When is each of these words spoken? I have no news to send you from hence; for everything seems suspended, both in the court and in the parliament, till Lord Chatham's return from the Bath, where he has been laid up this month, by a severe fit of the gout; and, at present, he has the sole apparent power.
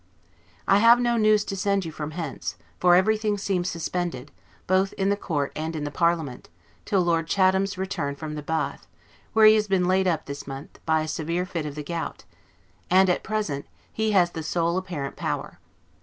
I 0.67 0.79
have 0.79 0.99
no 0.99 1.15
news 1.15 1.45
to 1.45 1.55
send 1.55 1.85
you 1.85 1.91
from 1.91 2.09
hence; 2.09 2.55
for 2.79 2.95
everything 2.95 3.37
seems 3.37 3.69
suspended, 3.69 4.31
both 4.65 4.93
in 4.93 5.09
the 5.09 5.15
court 5.15 5.51
and 5.55 5.75
in 5.75 5.83
the 5.83 5.91
parliament, 5.91 6.49
till 6.85 7.01
Lord 7.03 7.27
Chatham's 7.27 7.77
return 7.77 8.15
from 8.15 8.33
the 8.33 8.41
Bath, 8.41 8.87
where 9.33 9.45
he 9.45 9.53
has 9.53 9.67
been 9.67 9.85
laid 9.87 10.07
up 10.07 10.25
this 10.25 10.47
month, 10.47 10.79
by 10.87 11.01
a 11.01 11.07
severe 11.07 11.45
fit 11.45 11.67
of 11.67 11.75
the 11.75 11.83
gout; 11.83 12.23
and, 12.89 13.11
at 13.11 13.21
present, 13.23 13.67
he 13.93 14.09
has 14.09 14.31
the 14.31 14.41
sole 14.41 14.75
apparent 14.75 15.17
power. 15.17 15.59